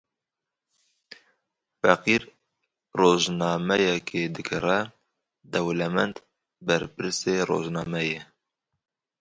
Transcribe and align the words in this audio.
Feqîr 1.79 2.21
rojnameyekê 2.99 4.21
dikire, 4.35 4.79
dewlemend 5.51 6.15
berpirsê 6.65 7.33
rojnameyê. 7.49 8.21